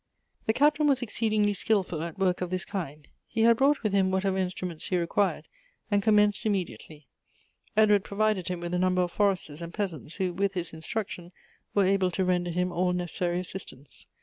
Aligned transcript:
The 0.47 0.53
Captain 0.53 0.87
was 0.87 1.03
exceedingly 1.03 1.53
skilful 1.53 2.01
at 2.01 2.17
work 2.17 2.41
of 2.41 2.49
this 2.49 2.65
kind. 2.65 3.07
He 3.27 3.41
had 3.43 3.57
brought 3.57 3.83
with 3.83 3.93
him 3.93 4.09
whatever 4.09 4.39
instruments 4.39 4.85
Elective 4.91 5.11
Affinities. 5.11 5.45
25 5.45 5.45
he 5.45 5.61
required, 5.61 5.91
and 5.91 6.03
commenced 6.03 6.45
immediately. 6.47 7.07
Edward 7.77 8.03
pro 8.03 8.17
vided 8.17 8.47
him 8.47 8.61
with 8.61 8.73
a 8.73 8.79
number 8.79 9.03
of 9.03 9.11
forestei 9.13 9.53
s 9.53 9.61
and 9.61 9.71
peasants, 9.75 10.15
who, 10.15 10.33
with 10.33 10.55
his 10.55 10.73
instruction, 10.73 11.31
were 11.75 11.85
able 11.85 12.09
to 12.09 12.25
render 12.25 12.49
him 12.49 12.71
all 12.71 12.93
necessary 12.93 13.39
assistance. 13.39 14.07